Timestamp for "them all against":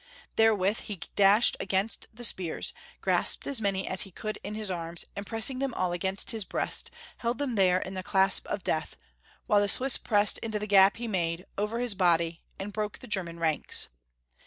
5.59-6.31